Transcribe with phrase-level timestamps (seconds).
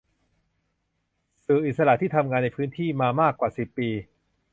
[1.45, 3.89] สื่ออิสระที่ทำงานในพื้นที่มามากกว่าสิบปี